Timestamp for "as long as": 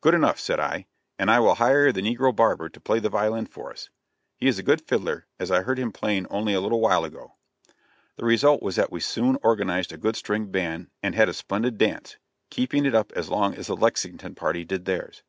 13.12-13.66